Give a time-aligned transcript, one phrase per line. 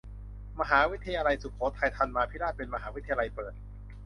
[0.59, 3.53] มหาวิทยาลัยสุโขทัยธรรมาธิราชเป็นมหาวิทยาลัยเปิด